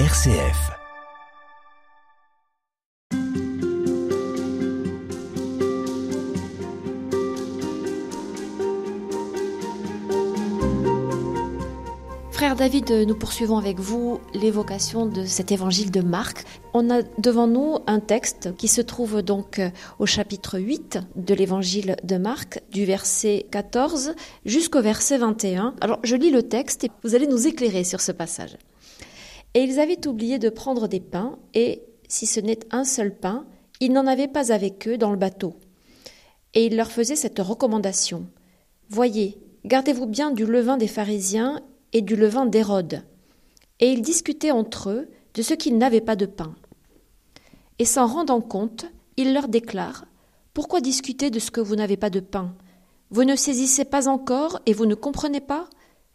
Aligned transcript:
RCF. 0.00 0.72
Frère 12.32 12.56
David, 12.56 12.90
nous 12.90 13.14
poursuivons 13.14 13.56
avec 13.56 13.78
vous 13.78 14.18
l'évocation 14.32 15.06
de 15.06 15.24
cet 15.24 15.52
évangile 15.52 15.92
de 15.92 16.00
Marc. 16.00 16.44
On 16.72 16.90
a 16.90 17.02
devant 17.18 17.46
nous 17.46 17.78
un 17.86 18.00
texte 18.00 18.56
qui 18.56 18.66
se 18.66 18.80
trouve 18.80 19.22
donc 19.22 19.60
au 20.00 20.06
chapitre 20.06 20.58
8 20.58 20.98
de 21.14 21.34
l'évangile 21.34 21.94
de 22.02 22.16
Marc, 22.16 22.60
du 22.72 22.84
verset 22.84 23.46
14 23.52 24.16
jusqu'au 24.44 24.82
verset 24.82 25.18
21. 25.18 25.76
Alors 25.80 26.00
je 26.02 26.16
lis 26.16 26.32
le 26.32 26.42
texte 26.42 26.82
et 26.82 26.90
vous 27.04 27.14
allez 27.14 27.28
nous 27.28 27.46
éclairer 27.46 27.84
sur 27.84 28.00
ce 28.00 28.10
passage. 28.10 28.56
Et 29.54 29.62
ils 29.62 29.78
avaient 29.78 30.06
oublié 30.06 30.38
de 30.38 30.48
prendre 30.48 30.88
des 30.88 31.00
pains, 31.00 31.38
et, 31.54 31.82
si 32.08 32.26
ce 32.26 32.40
n'est 32.40 32.60
un 32.70 32.84
seul 32.84 33.16
pain, 33.16 33.46
ils 33.80 33.92
n'en 33.92 34.06
avaient 34.06 34.28
pas 34.28 34.52
avec 34.52 34.86
eux 34.88 34.98
dans 34.98 35.10
le 35.10 35.16
bateau. 35.16 35.54
Et 36.54 36.66
il 36.66 36.76
leur 36.76 36.90
faisait 36.90 37.16
cette 37.16 37.38
recommandation. 37.38 38.26
Voyez, 38.88 39.38
gardez-vous 39.64 40.06
bien 40.06 40.30
du 40.30 40.44
levain 40.44 40.76
des 40.76 40.88
pharisiens 40.88 41.60
et 41.92 42.02
du 42.02 42.16
levain 42.16 42.46
d'Hérode. 42.46 43.02
Et 43.80 43.92
ils 43.92 44.02
discutaient 44.02 44.50
entre 44.50 44.90
eux 44.90 45.08
de 45.34 45.42
ce 45.42 45.54
qu'ils 45.54 45.78
n'avaient 45.78 46.00
pas 46.00 46.16
de 46.16 46.26
pain. 46.26 46.54
Et 47.78 47.84
s'en 47.84 48.06
rendant 48.06 48.40
compte, 48.40 48.86
il 49.16 49.32
leur 49.32 49.48
déclare 49.48 50.06
Pourquoi 50.52 50.80
discuter 50.80 51.30
de 51.30 51.38
ce 51.38 51.50
que 51.50 51.60
vous 51.60 51.76
n'avez 51.76 51.96
pas 51.96 52.10
de 52.10 52.20
pain? 52.20 52.54
Vous 53.10 53.24
ne 53.24 53.36
saisissez 53.36 53.84
pas 53.84 54.08
encore 54.08 54.60
et 54.66 54.72
vous 54.72 54.86
ne 54.86 54.94
comprenez 54.94 55.40
pas? 55.40 55.68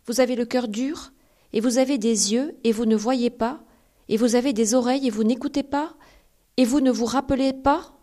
Vous 0.05 0.21
avez 0.21 0.35
le 0.35 0.45
cœur 0.45 0.67
dur? 0.67 1.11
Et 1.53 1.61
vous 1.61 1.77
avez 1.77 1.97
des 1.97 2.33
yeux 2.33 2.55
et 2.63 2.71
vous 2.71 2.85
ne 2.85 2.95
voyez 2.95 3.29
pas 3.29 3.63
Et 4.07 4.17
vous 4.17 4.35
avez 4.35 4.53
des 4.53 4.73
oreilles 4.75 5.07
et 5.07 5.11
vous 5.11 5.23
n'écoutez 5.23 5.63
pas 5.63 5.95
Et 6.57 6.65
vous 6.65 6.81
ne 6.81 6.91
vous 6.91 7.05
rappelez 7.05 7.53
pas? 7.53 7.93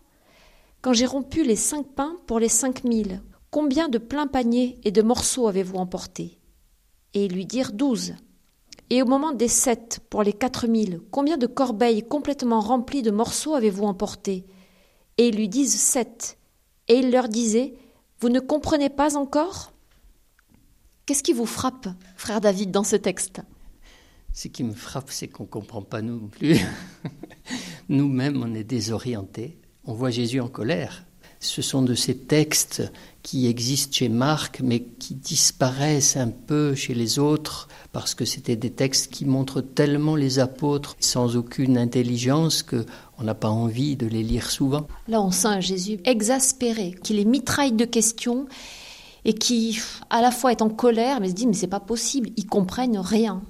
Quand 0.81 0.93
j'ai 0.93 1.05
rompu 1.05 1.43
les 1.43 1.55
cinq 1.55 1.85
pains 1.95 2.17
pour 2.27 2.39
les 2.39 2.49
cinq 2.49 2.83
mille, 2.83 3.21
combien 3.51 3.89
de 3.89 3.97
pleins 3.97 4.27
paniers 4.27 4.79
et 4.83 4.91
de 4.91 5.01
morceaux 5.01 5.47
avez-vous 5.47 5.77
emporté 5.77 6.37
et 7.17 7.25
ils 7.25 7.33
lui 7.33 7.45
dirent 7.45 7.71
douze. 7.71 8.13
Et 8.89 9.01
au 9.01 9.05
moment 9.05 9.31
des 9.31 9.47
sept 9.47 9.99
pour 10.09 10.21
les 10.21 10.33
quatre 10.33 10.67
mille, 10.67 11.01
combien 11.11 11.37
de 11.37 11.47
corbeilles 11.47 12.03
complètement 12.03 12.59
remplies 12.59 13.01
de 13.01 13.11
morceaux 13.11 13.55
avez-vous 13.55 13.85
emporté 13.85 14.45
Et 15.17 15.29
ils 15.29 15.35
lui 15.35 15.49
disent 15.49 15.79
sept. 15.79 16.37
Et 16.87 16.99
il 16.99 17.11
leur 17.11 17.27
disait 17.27 17.73
Vous 18.19 18.29
ne 18.29 18.39
comprenez 18.39 18.89
pas 18.89 19.17
encore? 19.17 19.73
Qu'est-ce 21.07 21.23
qui 21.23 21.31
vous 21.31 21.45
frappe, 21.45 21.87
frère 22.17 22.41
David, 22.41 22.69
dans 22.69 22.83
ce 22.83 22.97
texte? 22.97 23.39
Ce 24.33 24.49
qui 24.49 24.65
me 24.65 24.73
frappe, 24.73 25.09
c'est 25.09 25.29
qu'on 25.29 25.43
ne 25.43 25.47
comprend 25.47 25.81
pas 25.81 26.01
nous 26.01 26.19
non 26.19 26.27
plus. 26.27 26.57
Nous-mêmes, 27.89 28.43
on 28.43 28.53
est 28.53 28.65
désorientés. 28.65 29.57
On 29.85 29.93
voit 29.93 30.09
Jésus 30.09 30.41
en 30.41 30.49
colère. 30.49 31.05
Ce 31.39 31.61
sont 31.61 31.81
de 31.81 31.95
ces 31.95 32.17
textes 32.17 32.91
qui 33.23 33.47
existent 33.47 33.95
chez 33.95 34.09
Marc, 34.09 34.59
mais 34.61 34.83
qui 34.83 35.15
disparaissent 35.15 36.17
un 36.17 36.27
peu 36.27 36.75
chez 36.75 36.93
les 36.93 37.19
autres, 37.19 37.69
parce 37.93 38.13
que 38.13 38.25
c'était 38.25 38.57
des 38.57 38.71
textes 38.71 39.09
qui 39.09 39.23
montrent 39.23 39.61
tellement 39.61 40.17
les 40.17 40.39
apôtres 40.39 40.97
sans 40.99 41.37
aucune 41.37 41.77
intelligence 41.77 42.63
que 42.63 42.85
on 43.17 43.23
n'a 43.23 43.33
pas 43.33 43.49
envie 43.49 43.95
de 43.95 44.07
les 44.07 44.23
lire 44.23 44.51
souvent. 44.51 44.87
Là, 45.07 45.21
on 45.21 45.31
sent 45.31 45.47
un 45.47 45.61
Jésus 45.61 45.99
exaspéré, 46.03 46.95
qui 47.01 47.13
les 47.13 47.23
mitraille 47.23 47.71
de 47.71 47.85
questions 47.85 48.45
et 49.27 49.33
qui, 49.33 49.79
à 50.09 50.21
la 50.21 50.31
fois, 50.31 50.51
est 50.51 50.63
en 50.63 50.69
colère, 50.69 51.19
mais 51.19 51.29
se 51.29 51.33
dit 51.33 51.45
mais 51.45 51.53
c'est 51.53 51.67
pas 51.67 51.81
possible, 51.81 52.29
ils 52.37 52.47
comprennent 52.47 52.97
rien. 52.97 53.43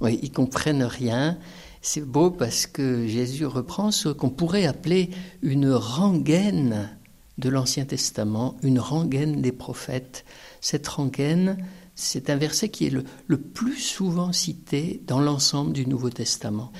Oui, 0.00 0.20
ils 0.22 0.30
comprennent 0.30 0.84
rien. 0.84 1.38
C'est 1.80 2.04
beau 2.04 2.30
parce 2.30 2.66
que 2.66 3.06
Jésus 3.08 3.46
reprend 3.46 3.90
ce 3.90 4.10
qu'on 4.10 4.30
pourrait 4.30 4.66
appeler 4.66 5.10
une 5.42 5.72
rengaine 5.72 6.90
de 7.38 7.48
l'Ancien 7.48 7.84
Testament, 7.84 8.56
une 8.62 8.78
rengaine 8.78 9.40
des 9.40 9.52
prophètes. 9.52 10.24
Cette 10.60 10.86
rengaine, 10.86 11.56
c'est 11.94 12.30
un 12.30 12.36
verset 12.36 12.68
qui 12.68 12.86
est 12.86 12.90
le, 12.90 13.04
le 13.26 13.40
plus 13.40 13.78
souvent 13.78 14.32
cité 14.32 15.02
dans 15.06 15.20
l'ensemble 15.20 15.72
du 15.72 15.86
Nouveau 15.86 16.10
Testament. 16.10 16.70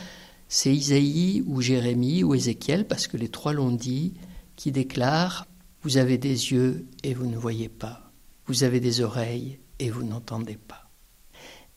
C'est 0.48 0.74
Isaïe 0.74 1.42
ou 1.46 1.60
Jérémie 1.60 2.24
ou 2.24 2.34
Ézéchiel, 2.34 2.86
parce 2.86 3.06
que 3.06 3.16
les 3.16 3.28
trois 3.28 3.52
l'ont 3.52 3.70
dit, 3.70 4.14
qui 4.56 4.72
déclarent 4.72 5.46
Vous 5.82 5.96
avez 5.96 6.18
des 6.18 6.52
yeux 6.52 6.86
et 7.04 7.14
vous 7.14 7.26
ne 7.26 7.36
voyez 7.36 7.68
pas, 7.68 8.07
vous 8.48 8.64
avez 8.64 8.80
des 8.80 9.02
oreilles 9.02 9.60
et 9.78 9.90
vous 9.90 10.02
n'entendez 10.02 10.56
pas. 10.56 10.90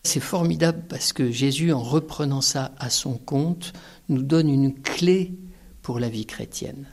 C'est 0.03 0.21
formidable 0.21 0.85
parce 0.89 1.13
que 1.13 1.29
Jésus, 1.29 1.71
en 1.71 1.83
reprenant 1.83 2.41
ça 2.41 2.73
à 2.79 2.89
son 2.89 3.17
compte, 3.17 3.73
nous 4.09 4.23
donne 4.23 4.49
une 4.49 4.73
clé 4.73 5.37
pour 5.83 5.99
la 5.99 6.09
vie 6.09 6.25
chrétienne. 6.25 6.87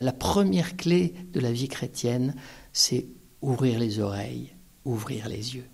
La 0.00 0.12
première 0.12 0.76
clé 0.76 1.14
de 1.32 1.40
la 1.40 1.52
vie 1.52 1.68
chrétienne, 1.68 2.34
c'est 2.72 3.06
ouvrir 3.42 3.78
les 3.78 4.00
oreilles, 4.00 4.54
ouvrir 4.84 5.28
les 5.28 5.56
yeux. 5.56 5.66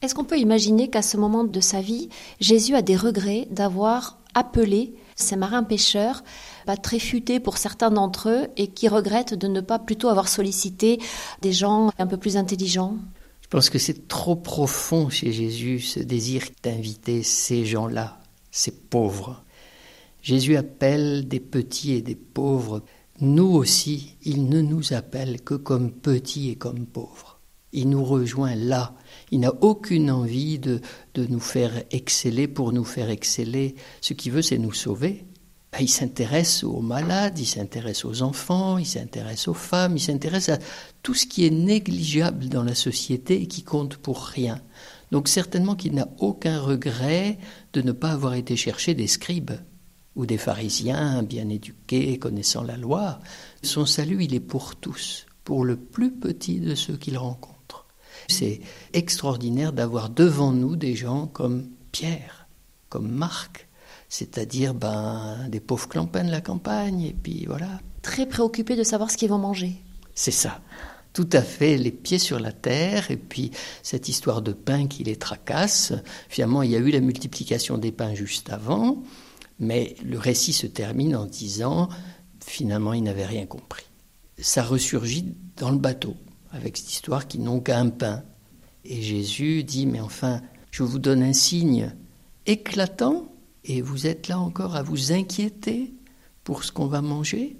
Est-ce 0.00 0.14
qu'on 0.16 0.24
peut 0.24 0.38
imaginer 0.38 0.88
qu'à 0.88 1.02
ce 1.02 1.16
moment 1.16 1.44
de 1.44 1.60
sa 1.60 1.80
vie, 1.80 2.08
Jésus 2.40 2.74
a 2.74 2.82
des 2.82 2.96
regrets 2.96 3.46
d'avoir 3.50 4.18
appelé 4.34 4.94
ces 5.22 5.36
marins 5.36 5.62
pêcheurs, 5.62 6.22
pas 6.66 6.76
très 6.76 6.98
futés 6.98 7.40
pour 7.40 7.56
certains 7.56 7.90
d'entre 7.90 8.28
eux, 8.28 8.48
et 8.56 8.68
qui 8.68 8.88
regrettent 8.88 9.34
de 9.34 9.48
ne 9.48 9.60
pas 9.60 9.78
plutôt 9.78 10.08
avoir 10.08 10.28
sollicité 10.28 11.00
des 11.40 11.52
gens 11.52 11.90
un 11.98 12.06
peu 12.06 12.16
plus 12.16 12.36
intelligents 12.36 12.96
Je 13.40 13.48
pense 13.48 13.70
que 13.70 13.78
c'est 13.78 14.08
trop 14.08 14.36
profond 14.36 15.08
chez 15.08 15.32
Jésus 15.32 15.80
ce 15.80 16.00
désir 16.00 16.44
d'inviter 16.62 17.22
ces 17.22 17.64
gens-là, 17.64 18.18
ces 18.50 18.72
pauvres. 18.72 19.42
Jésus 20.20 20.56
appelle 20.56 21.26
des 21.26 21.40
petits 21.40 21.94
et 21.94 22.02
des 22.02 22.14
pauvres 22.14 22.82
nous 23.22 23.52
aussi, 23.52 24.16
il 24.24 24.48
ne 24.48 24.60
nous 24.60 24.94
appelle 24.94 25.42
que 25.42 25.54
comme 25.54 25.92
petits 25.92 26.50
et 26.50 26.56
comme 26.56 26.86
pauvres. 26.86 27.31
Il 27.72 27.88
nous 27.88 28.04
rejoint 28.04 28.54
là. 28.54 28.94
Il 29.30 29.40
n'a 29.40 29.52
aucune 29.62 30.10
envie 30.10 30.58
de, 30.58 30.80
de 31.14 31.26
nous 31.26 31.40
faire 31.40 31.72
exceller 31.90 32.48
pour 32.48 32.72
nous 32.72 32.84
faire 32.84 33.10
exceller. 33.10 33.74
Ce 34.00 34.12
qu'il 34.12 34.32
veut, 34.32 34.42
c'est 34.42 34.58
nous 34.58 34.72
sauver. 34.72 35.24
Ben, 35.72 35.78
il 35.80 35.88
s'intéresse 35.88 36.64
aux 36.64 36.82
malades, 36.82 37.38
il 37.38 37.46
s'intéresse 37.46 38.04
aux 38.04 38.20
enfants, 38.20 38.76
il 38.76 38.84
s'intéresse 38.86 39.48
aux 39.48 39.54
femmes, 39.54 39.96
il 39.96 40.00
s'intéresse 40.00 40.50
à 40.50 40.58
tout 41.02 41.14
ce 41.14 41.26
qui 41.26 41.46
est 41.46 41.50
négligeable 41.50 42.50
dans 42.50 42.62
la 42.62 42.74
société 42.74 43.40
et 43.40 43.46
qui 43.46 43.62
compte 43.62 43.96
pour 43.96 44.22
rien. 44.22 44.60
Donc 45.12 45.28
certainement 45.28 45.74
qu'il 45.74 45.94
n'a 45.94 46.08
aucun 46.18 46.60
regret 46.60 47.38
de 47.72 47.80
ne 47.80 47.92
pas 47.92 48.10
avoir 48.10 48.34
été 48.34 48.54
chercher 48.54 48.92
des 48.92 49.06
scribes 49.06 49.52
ou 50.14 50.26
des 50.26 50.36
pharisiens 50.36 51.22
bien 51.22 51.48
éduqués, 51.48 52.18
connaissant 52.18 52.62
la 52.62 52.76
loi. 52.76 53.20
Son 53.62 53.86
salut, 53.86 54.24
il 54.24 54.34
est 54.34 54.40
pour 54.40 54.76
tous, 54.76 55.24
pour 55.42 55.64
le 55.64 55.76
plus 55.76 56.12
petit 56.12 56.60
de 56.60 56.74
ceux 56.74 56.98
qu'il 56.98 57.16
rencontre. 57.16 57.51
C'est 58.28 58.60
extraordinaire 58.92 59.72
d'avoir 59.72 60.10
devant 60.10 60.52
nous 60.52 60.76
des 60.76 60.94
gens 60.94 61.26
comme 61.26 61.68
Pierre, 61.92 62.46
comme 62.88 63.10
Marc, 63.10 63.68
c'est-à-dire 64.08 64.74
ben, 64.74 65.48
des 65.48 65.60
pauvres 65.60 65.88
clampins 65.88 66.24
de 66.24 66.30
la 66.30 66.40
campagne, 66.40 67.02
et 67.02 67.16
puis 67.20 67.46
voilà. 67.46 67.80
Très 68.02 68.26
préoccupés 68.26 68.76
de 68.76 68.82
savoir 68.82 69.10
ce 69.10 69.16
qu'ils 69.16 69.30
vont 69.30 69.38
manger. 69.38 69.76
C'est 70.14 70.30
ça. 70.30 70.60
Tout 71.12 71.28
à 71.32 71.42
fait, 71.42 71.76
les 71.76 71.90
pieds 71.90 72.18
sur 72.18 72.40
la 72.40 72.52
terre, 72.52 73.10
et 73.10 73.16
puis 73.16 73.50
cette 73.82 74.08
histoire 74.08 74.40
de 74.40 74.52
pain 74.52 74.86
qui 74.86 75.04
les 75.04 75.16
tracasse. 75.16 75.92
Finalement, 76.28 76.62
il 76.62 76.70
y 76.70 76.76
a 76.76 76.78
eu 76.78 76.90
la 76.90 77.00
multiplication 77.00 77.76
des 77.76 77.92
pains 77.92 78.14
juste 78.14 78.50
avant, 78.50 79.02
mais 79.58 79.94
le 80.04 80.18
récit 80.18 80.52
se 80.52 80.66
termine 80.66 81.14
en 81.14 81.26
disant, 81.26 81.88
finalement, 82.44 82.94
ils 82.94 83.02
n'avaient 83.02 83.26
rien 83.26 83.46
compris. 83.46 83.84
Ça 84.38 84.62
ressurgit 84.62 85.34
dans 85.56 85.70
le 85.70 85.78
bateau, 85.78 86.16
avec 86.52 86.76
cette 86.76 86.92
histoire 86.92 87.26
qui 87.26 87.38
n'ont 87.38 87.60
qu'un 87.60 87.88
pain. 87.88 88.22
Et 88.84 89.02
Jésus 89.02 89.64
dit, 89.64 89.86
mais 89.86 90.00
enfin, 90.00 90.40
je 90.70 90.82
vous 90.82 90.98
donne 90.98 91.22
un 91.22 91.32
signe 91.32 91.94
éclatant, 92.46 93.32
et 93.64 93.80
vous 93.80 94.06
êtes 94.06 94.28
là 94.28 94.38
encore 94.38 94.74
à 94.74 94.82
vous 94.82 95.12
inquiéter 95.12 95.94
pour 96.44 96.64
ce 96.64 96.72
qu'on 96.72 96.86
va 96.86 97.00
manger. 97.00 97.56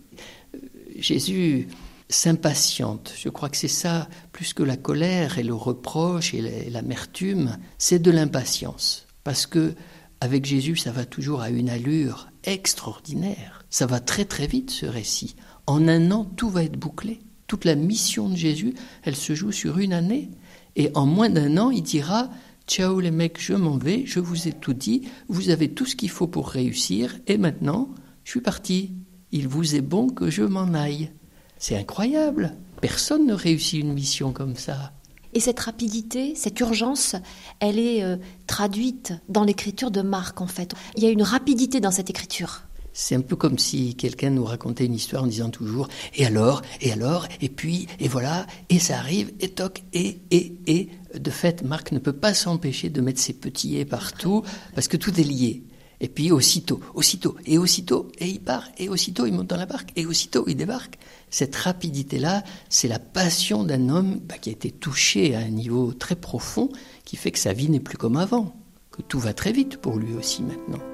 Jésus 0.98 1.68
s'impatiente. 2.08 3.14
Je 3.16 3.28
crois 3.28 3.48
que 3.48 3.56
c'est 3.56 3.68
ça, 3.68 4.08
plus 4.32 4.52
que 4.52 4.62
la 4.62 4.76
colère 4.76 5.38
et 5.38 5.42
le 5.42 5.54
reproche 5.54 6.34
et 6.34 6.70
l'amertume, 6.70 7.56
c'est 7.78 8.00
de 8.00 8.10
l'impatience. 8.10 9.06
Parce 9.24 9.46
que 9.46 9.74
avec 10.20 10.44
Jésus, 10.44 10.76
ça 10.76 10.92
va 10.92 11.04
toujours 11.04 11.40
à 11.40 11.50
une 11.50 11.70
allure 11.70 12.28
extraordinaire. 12.44 13.64
Ça 13.70 13.86
va 13.86 14.00
très 14.00 14.24
très 14.24 14.46
vite 14.46 14.70
ce 14.70 14.86
récit. 14.86 15.36
En 15.66 15.88
un 15.88 16.10
an, 16.10 16.24
tout 16.24 16.50
va 16.50 16.64
être 16.64 16.78
bouclé. 16.78 17.20
Toute 17.52 17.66
la 17.66 17.74
mission 17.74 18.30
de 18.30 18.34
Jésus, 18.34 18.72
elle 19.02 19.14
se 19.14 19.34
joue 19.34 19.52
sur 19.52 19.76
une 19.76 19.92
année. 19.92 20.30
Et 20.74 20.90
en 20.94 21.04
moins 21.04 21.28
d'un 21.28 21.58
an, 21.58 21.70
il 21.70 21.82
dira 21.82 22.30
Ciao 22.66 22.98
les 22.98 23.10
mecs, 23.10 23.38
je 23.38 23.52
m'en 23.52 23.76
vais, 23.76 24.04
je 24.06 24.20
vous 24.20 24.48
ai 24.48 24.52
tout 24.52 24.72
dit, 24.72 25.02
vous 25.28 25.50
avez 25.50 25.68
tout 25.68 25.84
ce 25.84 25.94
qu'il 25.94 26.08
faut 26.08 26.26
pour 26.26 26.48
réussir, 26.48 27.14
et 27.26 27.36
maintenant, 27.36 27.90
je 28.24 28.30
suis 28.30 28.40
parti. 28.40 28.94
Il 29.32 29.48
vous 29.48 29.74
est 29.74 29.82
bon 29.82 30.08
que 30.08 30.30
je 30.30 30.42
m'en 30.42 30.72
aille. 30.72 31.12
C'est 31.58 31.76
incroyable. 31.76 32.56
Personne 32.80 33.26
ne 33.26 33.34
réussit 33.34 33.82
une 33.82 33.92
mission 33.92 34.32
comme 34.32 34.56
ça. 34.56 34.94
Et 35.34 35.40
cette 35.40 35.60
rapidité, 35.60 36.34
cette 36.34 36.58
urgence, 36.58 37.16
elle 37.60 37.78
est 37.78 38.02
euh, 38.02 38.16
traduite 38.46 39.12
dans 39.28 39.44
l'écriture 39.44 39.90
de 39.90 40.00
Marc, 40.00 40.40
en 40.40 40.46
fait. 40.46 40.72
Il 40.96 41.02
y 41.02 41.06
a 41.06 41.10
une 41.10 41.22
rapidité 41.22 41.80
dans 41.80 41.90
cette 41.90 42.08
écriture. 42.08 42.62
C'est 42.92 43.14
un 43.14 43.20
peu 43.20 43.36
comme 43.36 43.58
si 43.58 43.94
quelqu'un 43.94 44.30
nous 44.30 44.44
racontait 44.44 44.84
une 44.84 44.94
histoire 44.94 45.24
en 45.24 45.26
disant 45.26 45.50
toujours 45.50 45.88
et 46.14 46.26
alors, 46.26 46.62
et 46.80 46.92
alors, 46.92 47.26
et 47.40 47.48
puis, 47.48 47.86
et 47.98 48.08
voilà, 48.08 48.46
et 48.68 48.78
ça 48.78 48.98
arrive, 48.98 49.32
et 49.40 49.48
toc, 49.48 49.82
et, 49.92 50.18
et, 50.30 50.54
et. 50.66 50.88
De 51.18 51.30
fait, 51.30 51.62
Marc 51.62 51.92
ne 51.92 51.98
peut 51.98 52.12
pas 52.12 52.32
s'empêcher 52.32 52.88
de 52.88 53.00
mettre 53.00 53.20
ses 53.20 53.34
petits 53.34 53.76
et 53.76 53.84
partout 53.84 54.42
parce 54.74 54.88
que 54.88 54.96
tout 54.96 55.18
est 55.20 55.24
lié. 55.24 55.62
Et 56.00 56.08
puis 56.08 56.32
aussitôt, 56.32 56.80
aussitôt, 56.94 57.36
et 57.46 57.58
aussitôt, 57.58 58.08
et 58.18 58.26
il 58.26 58.40
part, 58.40 58.68
et 58.76 58.88
aussitôt 58.88 59.24
il 59.24 59.32
monte 59.32 59.46
dans 59.46 59.56
la 59.56 59.66
barque, 59.66 59.92
et 59.94 60.04
aussitôt 60.04 60.44
il 60.48 60.56
débarque. 60.56 60.98
Cette 61.30 61.54
rapidité-là, 61.54 62.42
c'est 62.68 62.88
la 62.88 62.98
passion 62.98 63.62
d'un 63.62 63.88
homme 63.88 64.18
bah, 64.24 64.36
qui 64.36 64.48
a 64.48 64.52
été 64.52 64.72
touché 64.72 65.36
à 65.36 65.38
un 65.38 65.50
niveau 65.50 65.92
très 65.92 66.16
profond, 66.16 66.70
qui 67.04 67.16
fait 67.16 67.30
que 67.30 67.38
sa 67.38 67.52
vie 67.52 67.70
n'est 67.70 67.78
plus 67.78 67.98
comme 67.98 68.16
avant, 68.16 68.56
que 68.90 69.00
tout 69.00 69.20
va 69.20 69.32
très 69.32 69.52
vite 69.52 69.76
pour 69.76 69.96
lui 69.96 70.14
aussi 70.14 70.42
maintenant. 70.42 70.91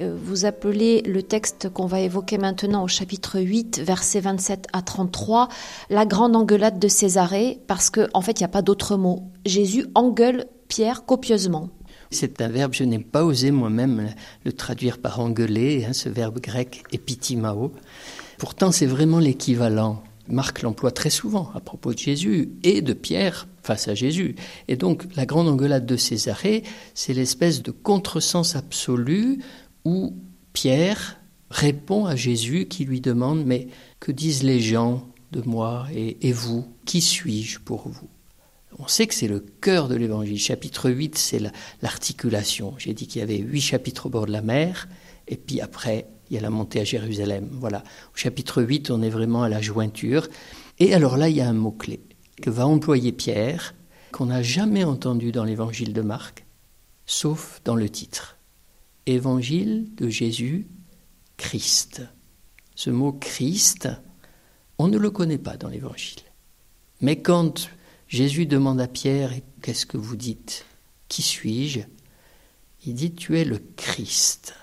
Vous 0.00 0.44
appelez 0.44 1.02
le 1.02 1.22
texte 1.22 1.70
qu'on 1.70 1.86
va 1.86 2.00
évoquer 2.00 2.38
maintenant 2.38 2.84
au 2.84 2.88
chapitre 2.88 3.40
8, 3.40 3.80
versets 3.80 4.20
27 4.20 4.66
à 4.72 4.82
33, 4.82 5.48
la 5.90 6.04
grande 6.04 6.36
engueulade 6.36 6.78
de 6.78 6.88
Césarée, 6.88 7.60
parce 7.66 7.90
qu'en 7.90 8.06
en 8.12 8.20
fait, 8.20 8.40
il 8.40 8.42
n'y 8.42 8.46
a 8.46 8.48
pas 8.48 8.62
d'autre 8.62 8.96
mot. 8.96 9.22
Jésus 9.46 9.86
engueule 9.94 10.46
Pierre 10.68 11.04
copieusement. 11.06 11.70
C'est 12.10 12.40
un 12.40 12.48
verbe, 12.48 12.74
je 12.74 12.84
n'ai 12.84 12.98
pas 12.98 13.24
osé 13.24 13.50
moi-même 13.50 14.10
le 14.44 14.52
traduire 14.52 14.98
par 14.98 15.18
engueuler, 15.18 15.86
hein, 15.88 15.92
ce 15.92 16.08
verbe 16.08 16.40
grec 16.40 16.84
epitimao. 16.92 17.72
Pourtant, 18.38 18.72
c'est 18.72 18.86
vraiment 18.86 19.18
l'équivalent. 19.18 20.02
Marc 20.28 20.62
l'emploie 20.62 20.90
très 20.90 21.10
souvent 21.10 21.50
à 21.54 21.60
propos 21.60 21.94
de 21.94 21.98
Jésus 21.98 22.50
et 22.64 22.82
de 22.82 22.92
Pierre 22.92 23.46
face 23.62 23.88
à 23.88 23.94
Jésus. 23.94 24.34
Et 24.68 24.76
donc, 24.76 25.04
la 25.14 25.24
grande 25.24 25.48
engueulade 25.48 25.86
de 25.86 25.96
Césarée, 25.96 26.64
c'est 26.94 27.14
l'espèce 27.14 27.62
de 27.62 27.70
contresens 27.70 28.56
absolu 28.56 29.38
où 29.86 30.16
Pierre 30.52 31.20
répond 31.48 32.06
à 32.06 32.16
Jésus 32.16 32.66
qui 32.66 32.84
lui 32.84 33.00
demande 33.00 33.46
Mais 33.46 33.68
que 34.00 34.10
disent 34.10 34.42
les 34.42 34.60
gens 34.60 35.06
de 35.30 35.42
moi 35.42 35.86
et, 35.94 36.32
vous? 36.32 36.66
Qui 36.84 37.00
suis-je 37.00 37.60
pour 37.60 37.88
vous? 37.88 38.08
On 38.78 38.88
sait 38.88 39.06
que 39.06 39.14
c'est 39.14 39.28
le 39.28 39.40
cœur 39.40 39.88
de 39.88 39.94
l'évangile. 39.94 40.38
Chapitre 40.38 40.90
8, 40.90 41.16
c'est 41.16 41.40
l'articulation. 41.82 42.74
J'ai 42.78 42.94
dit 42.94 43.06
qu'il 43.06 43.20
y 43.20 43.22
avait 43.22 43.38
huit 43.38 43.60
chapitres 43.60 44.06
au 44.06 44.08
bord 44.10 44.26
de 44.26 44.32
la 44.32 44.42
mer, 44.42 44.88
et 45.28 45.36
puis 45.36 45.60
après, 45.60 46.06
il 46.28 46.34
y 46.34 46.38
a 46.38 46.42
la 46.42 46.50
montée 46.50 46.80
à 46.80 46.84
Jérusalem. 46.84 47.48
Voilà. 47.52 47.84
Au 48.12 48.16
chapitre 48.16 48.62
8, 48.62 48.90
on 48.90 49.02
est 49.02 49.08
vraiment 49.08 49.44
à 49.44 49.48
la 49.48 49.62
jointure. 49.62 50.28
Et 50.80 50.94
alors 50.94 51.16
là, 51.16 51.28
il 51.28 51.36
y 51.36 51.40
a 51.40 51.48
un 51.48 51.54
mot-clé 51.54 52.00
que 52.42 52.50
va 52.50 52.66
employer 52.66 53.12
Pierre, 53.12 53.74
qu'on 54.12 54.26
n'a 54.26 54.42
jamais 54.42 54.84
entendu 54.84 55.32
dans 55.32 55.44
l'évangile 55.44 55.92
de 55.92 56.02
Marc, 56.02 56.44
sauf 57.06 57.60
dans 57.64 57.76
le 57.76 57.88
titre. 57.88 58.35
Évangile 59.06 59.94
de 59.94 60.08
Jésus 60.08 60.66
Christ. 61.36 62.02
Ce 62.74 62.90
mot 62.90 63.12
Christ, 63.12 63.88
on 64.78 64.88
ne 64.88 64.98
le 64.98 65.10
connaît 65.10 65.38
pas 65.38 65.56
dans 65.56 65.68
l'Évangile. 65.68 66.22
Mais 67.00 67.22
quand 67.22 67.70
Jésus 68.08 68.46
demande 68.46 68.80
à 68.80 68.88
Pierre, 68.88 69.32
qu'est-ce 69.62 69.86
que 69.86 69.96
vous 69.96 70.16
dites? 70.16 70.66
Qui 71.08 71.22
suis-je? 71.22 71.80
Il 72.84 72.94
dit, 72.94 73.14
tu 73.14 73.38
es 73.38 73.44
le 73.44 73.60
Christ. 73.76 74.54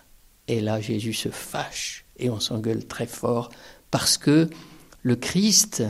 Et 0.50 0.60
là, 0.60 0.82
Jésus 0.82 1.14
se 1.14 1.30
fâche 1.30 2.06
et 2.18 2.30
on 2.30 2.40
s'engueule 2.40 2.86
très 2.86 3.08
fort 3.08 3.50
parce 3.92 4.18
que 4.18 4.50
le 5.04 5.16
Christ, 5.16 5.84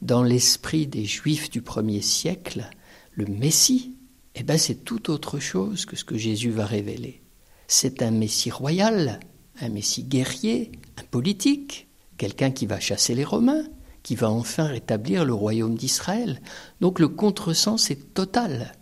dans 0.00 0.22
l'esprit 0.22 0.86
des 0.86 1.04
Juifs 1.04 1.50
du 1.50 1.60
premier 1.60 2.00
siècle, 2.00 2.70
le 3.12 3.26
Messie, 3.26 3.96
eh 4.34 4.44
ben, 4.44 4.56
c'est 4.56 4.84
tout 4.84 5.10
autre 5.10 5.38
chose 5.40 5.84
que 5.84 5.96
ce 5.96 6.04
que 6.04 6.16
Jésus 6.16 6.50
va 6.50 6.64
révéler. 6.64 7.22
C'est 7.70 8.00
un 8.00 8.10
Messie 8.10 8.50
royal, 8.50 9.20
un 9.60 9.68
Messie 9.68 10.02
guerrier, 10.02 10.72
un 10.96 11.04
politique, 11.04 11.88
quelqu'un 12.16 12.50
qui 12.50 12.64
va 12.64 12.80
chasser 12.80 13.14
les 13.14 13.24
Romains, 13.24 13.64
qui 14.02 14.16
va 14.16 14.30
enfin 14.30 14.64
rétablir 14.64 15.26
le 15.26 15.34
royaume 15.34 15.76
d'Israël. 15.76 16.40
Donc 16.80 16.98
le 16.98 17.08
contresens 17.08 17.90
est 17.90 18.14
total. 18.14 18.72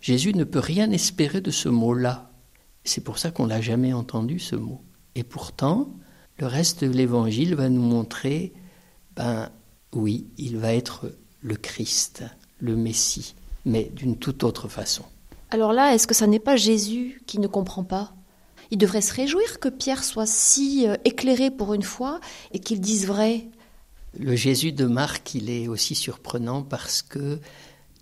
Jésus 0.00 0.34
ne 0.34 0.42
peut 0.42 0.58
rien 0.58 0.90
espérer 0.90 1.40
de 1.40 1.52
ce 1.52 1.68
mot-là. 1.68 2.32
C'est 2.82 3.04
pour 3.04 3.18
ça 3.18 3.30
qu'on 3.30 3.46
n'a 3.46 3.60
jamais 3.60 3.92
entendu 3.92 4.40
ce 4.40 4.56
mot. 4.56 4.82
Et 5.14 5.22
pourtant, 5.22 5.94
le 6.38 6.48
reste 6.48 6.82
de 6.82 6.90
l'évangile 6.90 7.54
va 7.54 7.68
nous 7.68 7.82
montrer, 7.82 8.52
ben 9.14 9.48
oui, 9.92 10.26
il 10.38 10.56
va 10.56 10.74
être 10.74 11.12
le 11.40 11.54
Christ, 11.54 12.24
le 12.58 12.74
Messie, 12.74 13.36
mais 13.64 13.92
d'une 13.94 14.16
toute 14.16 14.42
autre 14.42 14.66
façon. 14.66 15.04
Alors 15.50 15.72
là, 15.72 15.94
est-ce 15.94 16.08
que 16.08 16.14
ça 16.14 16.26
n'est 16.26 16.40
pas 16.40 16.56
Jésus 16.56 17.22
qui 17.26 17.38
ne 17.38 17.46
comprend 17.46 17.84
pas? 17.84 18.12
Il 18.74 18.76
devrait 18.76 19.02
se 19.02 19.14
réjouir 19.14 19.60
que 19.60 19.68
Pierre 19.68 20.02
soit 20.02 20.26
si 20.26 20.88
euh, 20.88 20.96
éclairé 21.04 21.52
pour 21.52 21.74
une 21.74 21.84
fois 21.84 22.18
et 22.52 22.58
qu'il 22.58 22.80
dise 22.80 23.06
vrai. 23.06 23.46
Le 24.18 24.34
Jésus 24.34 24.72
de 24.72 24.86
Marc, 24.86 25.36
il 25.36 25.48
est 25.48 25.68
aussi 25.68 25.94
surprenant 25.94 26.62
parce 26.62 27.00
que 27.00 27.38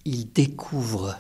il 0.06 0.32
découvre 0.32 1.18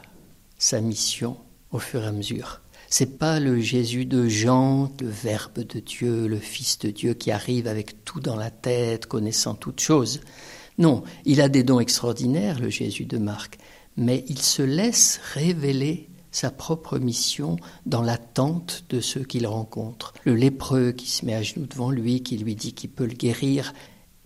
sa 0.56 0.80
mission 0.80 1.36
au 1.70 1.78
fur 1.78 2.02
et 2.02 2.06
à 2.06 2.12
mesure. 2.12 2.62
C'est 2.88 3.18
pas 3.18 3.40
le 3.40 3.60
Jésus 3.60 4.06
de 4.06 4.26
Jean, 4.26 4.90
le 5.02 5.08
Verbe 5.10 5.58
de 5.58 5.80
Dieu, 5.80 6.28
le 6.28 6.38
Fils 6.38 6.78
de 6.78 6.88
Dieu 6.88 7.12
qui 7.12 7.30
arrive 7.30 7.66
avec 7.66 8.06
tout 8.06 8.20
dans 8.20 8.36
la 8.36 8.50
tête, 8.50 9.04
connaissant 9.04 9.54
toutes 9.54 9.80
choses. 9.80 10.20
Non, 10.78 11.04
il 11.26 11.42
a 11.42 11.50
des 11.50 11.62
dons 11.62 11.78
extraordinaires, 11.78 12.58
le 12.58 12.70
Jésus 12.70 13.04
de 13.04 13.18
Marc, 13.18 13.58
mais 13.98 14.24
il 14.28 14.40
se 14.40 14.62
laisse 14.62 15.20
révéler 15.34 16.08
sa 16.32 16.50
propre 16.50 16.98
mission 16.98 17.56
dans 17.86 18.02
l'attente 18.02 18.84
de 18.88 19.00
ceux 19.00 19.22
qu'il 19.22 19.46
rencontre. 19.46 20.14
Le 20.24 20.34
lépreux 20.34 20.92
qui 20.92 21.08
se 21.08 21.24
met 21.24 21.34
à 21.34 21.42
genoux 21.42 21.66
devant 21.66 21.90
lui, 21.90 22.22
qui 22.22 22.38
lui 22.38 22.56
dit 22.56 22.72
qu'il 22.72 22.90
peut 22.90 23.06
le 23.06 23.14
guérir. 23.14 23.72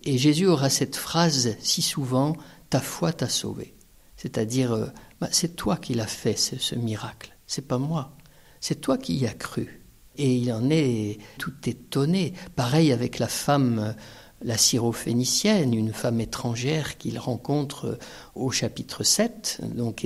Et 0.03 0.17
Jésus 0.17 0.47
aura 0.47 0.69
cette 0.69 0.95
phrase 0.95 1.55
si 1.59 1.81
souvent, 1.81 2.35
Ta 2.69 2.81
foi 2.81 3.13
t'a 3.13 3.29
sauvé. 3.29 3.73
C'est-à-dire, 4.17 4.73
euh, 4.73 4.87
bah, 5.21 5.29
c'est 5.31 5.55
toi 5.55 5.77
qui 5.77 5.93
l'as 5.93 6.07
fait, 6.07 6.37
ce, 6.37 6.57
ce 6.57 6.75
miracle. 6.75 7.35
C'est 7.45 7.67
pas 7.67 7.77
moi. 7.77 8.11
C'est 8.59 8.81
toi 8.81 8.97
qui 8.97 9.15
y 9.15 9.25
as 9.25 9.33
cru. 9.33 9.85
Et 10.17 10.35
il 10.35 10.51
en 10.51 10.69
est 10.69 11.19
tout 11.37 11.53
étonné. 11.65 12.33
Pareil 12.55 12.91
avec 12.91 13.19
la 13.19 13.27
femme, 13.27 13.95
la 14.41 14.57
syrophénicienne, 14.57 15.73
une 15.73 15.93
femme 15.93 16.19
étrangère 16.19 16.97
qu'il 16.97 17.19
rencontre 17.19 17.99
au 18.35 18.51
chapitre 18.51 19.03
7. 19.03 19.61
Donc, 19.75 20.05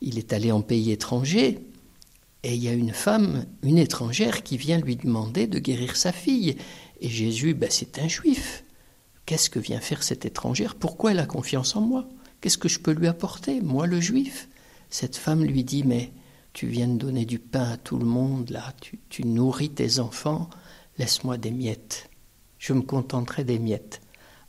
il 0.00 0.18
est 0.18 0.32
allé 0.32 0.52
en 0.52 0.62
pays 0.62 0.90
étranger, 0.90 1.60
et 2.42 2.54
il 2.54 2.62
y 2.62 2.68
a 2.68 2.74
une 2.74 2.92
femme, 2.92 3.46
une 3.62 3.78
étrangère, 3.78 4.42
qui 4.42 4.58
vient 4.58 4.78
lui 4.78 4.96
demander 4.96 5.46
de 5.46 5.58
guérir 5.58 5.96
sa 5.96 6.12
fille. 6.12 6.56
Et 7.00 7.08
Jésus, 7.08 7.54
ben, 7.54 7.70
c'est 7.70 7.98
un 7.98 8.08
juif. 8.08 8.64
Qu'est-ce 9.24 9.48
que 9.48 9.58
vient 9.58 9.80
faire 9.80 10.02
cette 10.02 10.26
étrangère? 10.26 10.74
Pourquoi 10.74 11.12
elle 11.12 11.20
a 11.20 11.26
confiance 11.26 11.74
en 11.74 11.80
moi? 11.80 12.06
Qu'est-ce 12.40 12.58
que 12.58 12.68
je 12.68 12.80
peux 12.80 12.92
lui 12.92 13.06
apporter, 13.06 13.62
moi 13.62 13.86
le 13.86 13.98
juif? 13.98 14.48
Cette 14.90 15.16
femme 15.16 15.42
lui 15.42 15.64
dit, 15.64 15.82
mais 15.82 16.12
tu 16.52 16.66
viens 16.66 16.86
de 16.86 16.98
donner 16.98 17.24
du 17.24 17.38
pain 17.38 17.70
à 17.70 17.76
tout 17.78 17.96
le 17.96 18.04
monde, 18.04 18.50
là, 18.50 18.74
tu, 19.08 19.24
nourris 19.24 19.70
tes 19.70 19.98
enfants, 19.98 20.50
laisse-moi 20.98 21.38
des 21.38 21.50
miettes. 21.50 22.10
Je 22.58 22.74
me 22.74 22.82
contenterai 22.82 23.44
des 23.44 23.58
miettes. 23.58 24.02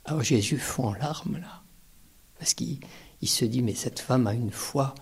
Alors 0.04 0.22
Jésus 0.22 0.58
fond 0.58 0.88
en 0.88 0.94
larmes, 0.94 1.38
là. 1.40 1.62
Parce 2.38 2.52
qu'il 2.52 2.78
se 3.24 3.46
dit, 3.46 3.62
mais 3.62 3.74
cette 3.74 3.98
femme 3.98 4.26
a 4.26 4.34
une 4.34 4.52
foi 4.52 4.94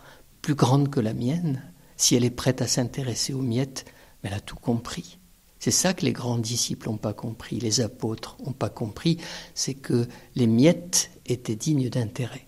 plus 0.45 0.55
grande 0.55 0.91
que 0.91 1.01
la 1.01 1.15
mienne, 1.15 1.63
si 1.97 2.15
elle 2.15 2.25
est 2.25 2.29
prête 2.29 2.61
à 2.61 2.67
s'intéresser 2.67 3.33
aux 3.33 3.41
miettes, 3.41 3.87
elle 4.23 4.35
a 4.35 4.41
tout 4.41 4.57
compris. 4.57 5.17
C'est 5.59 5.71
ça 5.71 5.95
que 5.95 6.05
les 6.05 6.13
grands 6.13 6.37
disciples 6.37 6.91
n'ont 6.91 6.99
pas 6.99 7.15
compris, 7.15 7.59
les 7.61 7.81
apôtres 7.81 8.37
n'ont 8.45 8.53
pas 8.53 8.69
compris, 8.69 9.17
c'est 9.55 9.73
que 9.73 10.07
les 10.35 10.47
miettes 10.47 11.11
étaient 11.25 11.57
dignes 11.57 11.89
d'intérêt. 11.89 12.45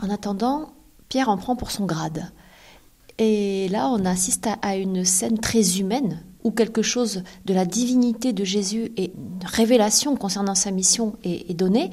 En 0.00 0.10
attendant, 0.10 0.74
Pierre 1.08 1.28
en 1.28 1.36
prend 1.36 1.54
pour 1.54 1.70
son 1.70 1.86
grade. 1.86 2.32
Et 3.18 3.68
là, 3.68 3.88
on 3.88 4.04
assiste 4.04 4.48
à 4.60 4.74
une 4.74 5.04
scène 5.04 5.38
très 5.38 5.78
humaine 5.78 6.24
où 6.44 6.50
quelque 6.50 6.82
chose 6.82 7.22
de 7.44 7.54
la 7.54 7.64
divinité 7.64 8.32
de 8.32 8.44
Jésus 8.44 8.92
et 8.96 9.12
une 9.14 9.46
révélation 9.46 10.16
concernant 10.16 10.54
sa 10.54 10.70
mission 10.70 11.16
est, 11.24 11.54
donnée, 11.54 11.90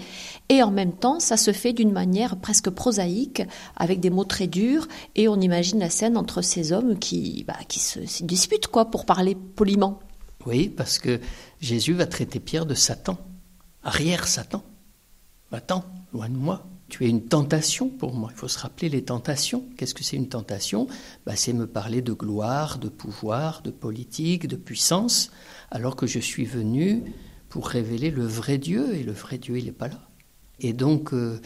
et 0.50 0.64
en 0.64 0.72
même 0.72 0.94
temps, 0.94 1.20
ça 1.20 1.38
se 1.38 1.52
fait 1.52 1.74
d'une 1.74 1.92
manière 1.92 2.38
presque 2.38 2.70
prosaïque, 2.70 3.44
avec 3.76 4.00
des 4.00 4.10
mots 4.10 4.26
très 4.26 4.48
durs, 4.48 4.88
et 5.16 5.28
on 5.28 5.40
imagine 5.40 5.80
la 5.80 5.90
scène 5.90 6.18
entre 6.18 6.42
ces 6.42 6.72
hommes 6.72 6.98
qui, 6.98 7.44
bah, 7.48 7.58
qui 7.68 7.80
se, 7.80 8.00
disputent, 8.24 8.68
quoi, 8.68 8.86
pour 8.86 9.06
parler 9.06 9.36
poliment. 9.36 10.00
Oui, 10.46 10.70
parce 10.70 11.00
que 11.00 11.20
Jésus 11.60 11.94
va 11.94 12.06
traiter 12.06 12.40
Pierre 12.40 12.66
de 12.66 12.76
Satan, 12.76 13.18
arrière 13.84 14.28
Satan. 14.28 14.64
Va-t'en, 15.52 15.84
loin 16.14 16.30
de 16.30 16.38
moi. 16.38 16.66
Tu 16.90 17.06
es 17.06 17.10
une 17.10 17.26
tentation 17.26 17.88
pour 17.88 18.14
moi. 18.14 18.30
Il 18.34 18.38
faut 18.38 18.48
se 18.48 18.60
rappeler 18.60 18.90
les 18.90 19.04
tentations. 19.04 19.64
Qu'est-ce 19.78 19.94
que 19.94 20.04
c'est 20.04 20.18
une 20.18 20.28
tentation? 20.28 20.88
Bah, 21.26 21.36
C'est 21.36 21.54
me 21.54 21.68
parler 21.68 22.02
de 22.02 22.14
gloire, 22.14 22.80
de 22.80 22.90
pouvoir, 22.90 23.62
de 23.62 23.70
politique, 23.70 24.48
de 24.48 24.56
puissance, 24.56 25.32
alors 25.70 25.96
que 25.96 26.08
je 26.08 26.20
suis 26.20 26.46
venu 26.46 27.04
pour 27.48 27.68
révéler 27.68 28.12
le 28.12 28.26
vrai 28.26 28.58
Dieu, 28.58 28.96
et 28.96 29.04
le 29.04 29.12
vrai 29.12 29.38
Dieu, 29.38 29.58
il 29.58 29.66
n'est 29.66 29.72
pas 29.72 29.88
là. 29.88 30.10
Et 30.60 30.74
donc, 30.74 31.14
euh, 31.14 31.40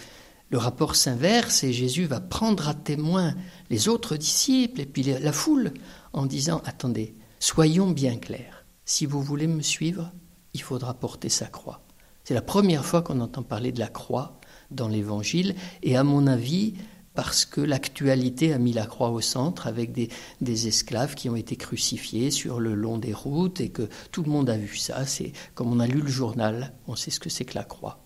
le 0.50 0.58
rapport 0.58 0.96
s'inverse, 0.96 1.64
et 1.64 1.74
Jésus 1.74 2.06
va 2.06 2.20
prendre 2.20 2.68
à 2.68 2.74
témoin 2.74 3.36
les 3.70 3.88
autres 3.88 4.18
disciples, 4.18 4.82
et 4.82 4.86
puis 4.86 5.04
la 5.04 5.32
foule, 5.32 5.74
en 6.14 6.26
disant, 6.26 6.62
attendez, 6.66 7.16
soyons 7.40 7.92
bien 7.92 8.18
clairs, 8.18 8.66
si 8.86 9.06
vous 9.06 9.22
voulez 9.22 9.48
me 9.48 9.62
suivre, 9.62 10.12
il 10.54 10.62
faudra 10.62 10.94
porter 10.94 11.30
sa 11.30 11.48
croix. 11.48 11.82
C'est 12.24 12.34
la 12.34 12.42
première 12.42 12.86
fois 12.86 13.02
qu'on 13.02 13.20
entend 13.20 13.44
parler 13.44 13.72
de 13.72 13.80
la 13.80 13.88
croix 13.88 14.40
dans 14.74 14.88
l'Évangile, 14.88 15.56
et 15.82 15.96
à 15.96 16.04
mon 16.04 16.28
avis, 16.28 16.74
parce 17.14 17.46
que 17.46 17.62
l'actualité 17.62 18.54
a 18.54 18.58
mis 18.58 18.74
la 18.74 18.86
croix 18.86 19.12
au 19.12 19.22
centre 19.22 19.68
avec 19.68 19.92
des, 19.92 20.10
des, 20.42 20.68
esclaves 20.68 21.16
qui 21.16 21.30
ont 21.30 21.36
été 21.36 21.56
crucifiés 21.56 22.32
sur 22.32 22.60
le 22.60 22.74
long 22.74 22.98
des 22.98 23.14
routes 23.14 23.62
et 23.62 23.70
que 23.70 23.88
tout 24.12 24.24
le 24.24 24.32
monde 24.32 24.50
a 24.50 24.58
vu 24.58 24.78
ça. 24.78 25.06
C'est 25.06 25.32
comme 25.54 25.72
on 25.72 25.80
a 25.80 25.88
lu 25.88 26.02
le 26.02 26.08
journal, 26.08 26.74
on 26.88 26.96
sait 26.96 27.12
ce 27.12 27.20
que 27.20 27.30
c'est 27.30 27.46
que 27.46 27.56
la 27.56 27.64
croix. 27.64 28.04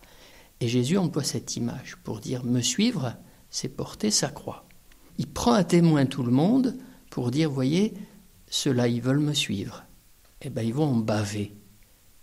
Et 0.60 0.68
Jésus 0.68 0.98
emploie 0.98 1.24
cette 1.24 1.56
image 1.56 1.98
pour 2.04 2.20
dire 2.20 2.44
me 2.44 2.62
suivre, 2.62 3.16
c'est 3.50 3.70
porter 3.70 4.12
sa 4.12 4.28
croix. 4.28 4.66
Il 5.18 5.28
prend 5.28 5.54
à 5.54 5.64
témoin 5.64 6.06
tout 6.06 6.24
le 6.24 6.32
monde 6.32 6.78
pour 7.10 7.32
dire 7.32 7.50
voyez, 7.50 7.94
ceux-là 8.50 8.88
ils 8.88 9.02
veulent 9.02 9.20
me 9.20 9.34
suivre. 9.34 9.86
Eh 10.42 10.50
bien 10.50 10.64
ils 10.64 10.74
vont 10.74 10.92
en 10.92 10.98
baver. 10.98 11.54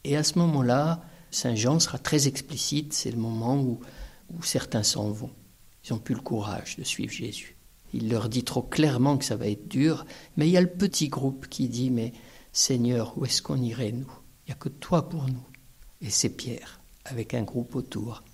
Et 0.05 0.17
à 0.17 0.23
ce 0.23 0.39
moment-là, 0.39 1.03
Saint 1.31 1.55
Jean 1.55 1.81
sera 1.81 1.99
très 1.99 2.29
explicite, 2.29 2.93
c'est 2.93 3.11
le 3.11 3.17
moment 3.17 3.57
où 3.57 3.81
où 4.31 4.43
certains 4.43 4.83
s'en 4.83 5.11
vont. 5.11 5.31
Ils 5.85 5.93
n'ont 5.93 5.99
plus 5.99 6.15
le 6.15 6.21
courage 6.21 6.77
de 6.77 6.85
suivre 6.85 7.13
Jésus. 7.13 7.57
Il 7.93 8.09
leur 8.09 8.29
dit 8.29 8.45
trop 8.45 8.63
clairement 8.63 9.17
que 9.17 9.25
ça 9.25 9.37
va 9.37 9.47
être 9.47 9.69
dur, 9.69 10.05
mais 10.37 10.49
il 10.49 10.53
y 10.53 10.57
a 10.57 10.61
le 10.61 10.71
petit 10.71 11.09
groupe 11.09 11.47
qui 11.49 11.69
dit 11.69 11.91
Mais 11.91 12.13
Seigneur, 12.53 13.17
où 13.17 13.25
est-ce 13.25 13.43
qu'on 13.43 13.61
irait, 13.61 13.93
nous? 13.93 14.11
Il 14.47 14.51
n'y 14.51 14.53
a 14.53 14.57
que 14.57 14.69
toi 14.69 15.09
pour 15.09 15.27
nous. 15.29 15.47
Et 16.01 16.11
c'est 16.11 16.31
Pierre, 16.31 16.81
avec 17.05 17.35
un 17.35 17.43
groupe 17.43 17.77
autour. 17.77 18.25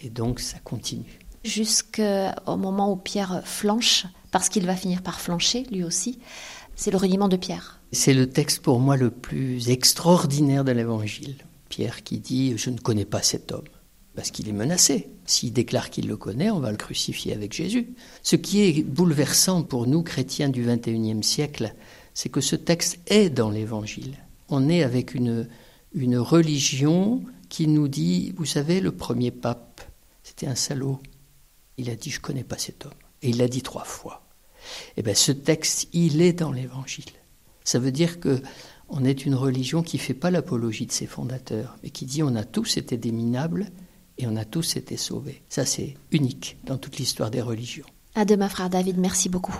Et 0.00 0.10
donc 0.10 0.40
ça 0.40 0.58
continue. 0.58 1.18
Jusqu'au 1.44 2.56
moment 2.56 2.92
où 2.92 2.96
Pierre 2.96 3.42
flanche, 3.44 4.06
parce 4.30 4.48
qu'il 4.48 4.66
va 4.66 4.76
finir 4.76 5.02
par 5.02 5.20
flancher 5.20 5.64
lui 5.70 5.84
aussi, 5.84 6.18
c'est 6.76 6.90
le 6.90 6.96
reniement 6.96 7.28
de 7.28 7.36
Pierre. 7.36 7.80
C'est 7.92 8.14
le 8.14 8.28
texte 8.28 8.60
pour 8.60 8.80
moi 8.80 8.96
le 8.96 9.10
plus 9.10 9.70
extraordinaire 9.70 10.64
de 10.64 10.72
l'Évangile. 10.72 11.36
Pierre 11.68 12.02
qui 12.02 12.18
dit 12.18 12.56
Je 12.56 12.70
ne 12.70 12.78
connais 12.78 13.04
pas 13.04 13.22
cet 13.22 13.52
homme 13.52 13.68
parce 14.14 14.30
qu'il 14.30 14.48
est 14.48 14.52
menacé. 14.52 15.08
S'il 15.26 15.52
déclare 15.52 15.90
qu'il 15.90 16.06
le 16.06 16.16
connaît, 16.16 16.50
on 16.50 16.60
va 16.60 16.70
le 16.70 16.76
crucifier 16.76 17.32
avec 17.32 17.52
Jésus. 17.52 17.94
Ce 18.22 18.36
qui 18.36 18.62
est 18.62 18.82
bouleversant 18.82 19.62
pour 19.62 19.86
nous, 19.86 20.02
chrétiens 20.02 20.48
du 20.48 20.64
XXIe 20.64 21.22
siècle, 21.22 21.74
c'est 22.12 22.28
que 22.28 22.40
ce 22.40 22.56
texte 22.56 22.98
est 23.06 23.30
dans 23.30 23.50
l'Évangile. 23.50 24.16
On 24.48 24.68
est 24.68 24.82
avec 24.82 25.14
une, 25.14 25.48
une 25.94 26.18
religion 26.18 27.22
qui 27.48 27.66
nous 27.68 27.88
dit, 27.88 28.34
vous 28.36 28.44
savez, 28.44 28.80
le 28.80 28.92
premier 28.92 29.30
pape, 29.30 29.80
c'était 30.22 30.46
un 30.46 30.54
salaud. 30.54 31.00
Il 31.78 31.88
a 31.88 31.96
dit, 31.96 32.10
je 32.10 32.18
ne 32.18 32.22
connais 32.22 32.44
pas 32.44 32.58
cet 32.58 32.84
homme. 32.84 32.92
Et 33.22 33.30
il 33.30 33.38
l'a 33.38 33.48
dit 33.48 33.62
trois 33.62 33.84
fois. 33.84 34.26
Eh 34.96 35.02
bien, 35.02 35.14
ce 35.14 35.32
texte, 35.32 35.88
il 35.92 36.20
est 36.20 36.34
dans 36.34 36.52
l'Évangile. 36.52 37.04
Ça 37.64 37.78
veut 37.78 37.92
dire 37.92 38.20
que 38.20 38.42
on 38.90 39.04
est 39.04 39.24
une 39.24 39.34
religion 39.34 39.82
qui 39.82 39.96
ne 39.96 40.02
fait 40.02 40.14
pas 40.14 40.30
l'apologie 40.30 40.86
de 40.86 40.92
ses 40.92 41.06
fondateurs, 41.06 41.76
mais 41.82 41.90
qui 41.90 42.04
dit 42.04 42.22
on 42.22 42.36
a 42.36 42.44
tous 42.44 42.76
été 42.76 42.98
des 42.98 43.12
minables 43.12 43.70
et 44.18 44.26
on 44.26 44.36
a 44.36 44.44
tous 44.44 44.76
été 44.76 44.96
sauvés. 44.96 45.42
Ça, 45.48 45.64
c'est 45.64 45.94
unique 46.12 46.56
dans 46.64 46.78
toute 46.78 46.98
l'histoire 46.98 47.30
des 47.30 47.40
religions. 47.40 47.86
À 48.14 48.24
demain, 48.24 48.48
frère 48.48 48.70
David. 48.70 48.98
Merci 48.98 49.28
beaucoup. 49.28 49.56